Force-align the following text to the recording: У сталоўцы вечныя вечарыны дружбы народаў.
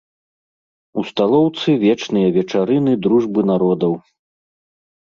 У 1.01 1.03
сталоўцы 1.09 1.69
вечныя 1.85 2.33
вечарыны 2.41 2.99
дружбы 3.07 3.41
народаў. 3.55 3.93